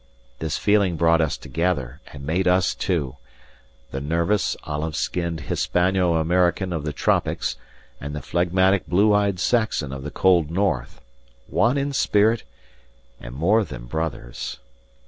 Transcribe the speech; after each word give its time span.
This 0.39 0.57
feeling 0.57 0.95
brought 0.95 1.21
us 1.21 1.37
together 1.37 2.01
and 2.11 2.25
made 2.25 2.47
us 2.47 2.73
two 2.73 3.17
the 3.91 4.01
nervous 4.01 4.57
olive 4.63 4.95
skinned 4.95 5.41
Hispano 5.41 6.15
American 6.15 6.73
of 6.73 6.85
the 6.85 6.91
tropics 6.91 7.55
and 7.99 8.15
the 8.15 8.21
phlegmatic 8.23 8.87
blue 8.87 9.13
eyed 9.13 9.39
Saxon 9.39 9.91
of 9.93 10.01
the 10.01 10.09
cold 10.09 10.49
north 10.49 11.01
one 11.45 11.77
in 11.77 11.93
spirit 11.93 12.41
and 13.19 13.35
more 13.35 13.63
than 13.63 13.85
brothers. 13.85 14.57